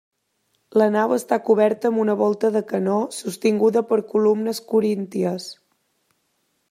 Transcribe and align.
La 0.81 0.85
nau 0.93 1.11
està 1.17 1.37
coberta 1.49 1.91
amb 1.91 2.01
una 2.05 2.15
volta 2.21 2.51
de 2.55 2.63
canó 2.71 2.97
sostinguda 3.19 3.85
per 3.93 4.01
columnes 4.15 4.63
corínties. 4.73 5.47